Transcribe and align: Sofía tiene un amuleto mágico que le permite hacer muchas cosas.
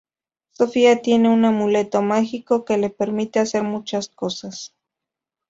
Sofía 0.49 1.03
tiene 1.03 1.29
un 1.29 1.45
amuleto 1.45 2.01
mágico 2.01 2.65
que 2.65 2.79
le 2.79 2.89
permite 2.89 3.39
hacer 3.39 3.61
muchas 3.61 4.09
cosas. 4.09 4.73